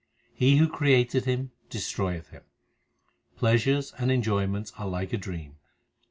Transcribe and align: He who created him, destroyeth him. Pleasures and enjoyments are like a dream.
He 0.33 0.57
who 0.57 0.67
created 0.67 1.25
him, 1.25 1.51
destroyeth 1.69 2.29
him. 2.31 2.41
Pleasures 3.35 3.93
and 3.99 4.11
enjoyments 4.11 4.73
are 4.79 4.87
like 4.87 5.13
a 5.13 5.17
dream. 5.19 5.57